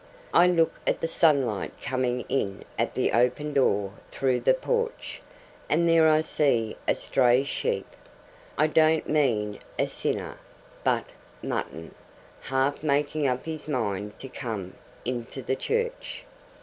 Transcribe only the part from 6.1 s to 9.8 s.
see a stray sheep I don't mean